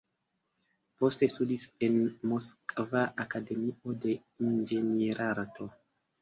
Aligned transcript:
Poste 1.01 1.27
studis 1.33 1.65
en 1.87 1.97
Moskva 2.31 3.03
Akademio 3.25 3.95
de 4.07 4.15
Inĝenierarto. 4.49 5.71